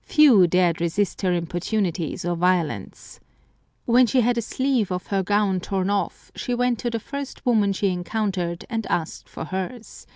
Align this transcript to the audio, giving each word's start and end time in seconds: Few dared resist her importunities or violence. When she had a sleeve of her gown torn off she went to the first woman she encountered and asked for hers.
Few 0.00 0.46
dared 0.46 0.80
resist 0.80 1.20
her 1.20 1.34
importunities 1.34 2.24
or 2.24 2.36
violence. 2.36 3.20
When 3.84 4.06
she 4.06 4.22
had 4.22 4.38
a 4.38 4.40
sleeve 4.40 4.90
of 4.90 5.08
her 5.08 5.22
gown 5.22 5.60
torn 5.60 5.90
off 5.90 6.32
she 6.34 6.54
went 6.54 6.78
to 6.78 6.88
the 6.88 6.98
first 6.98 7.44
woman 7.44 7.74
she 7.74 7.88
encountered 7.90 8.64
and 8.70 8.86
asked 8.86 9.28
for 9.28 9.44
hers. 9.44 10.06